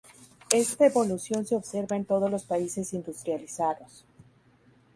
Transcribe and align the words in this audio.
Esta 0.51 0.87
evolución 0.87 1.45
se 1.45 1.55
observa 1.55 1.95
en 1.95 2.05
todos 2.05 2.31
los 2.31 2.43
países 2.43 2.91
industrializados. 2.91 4.03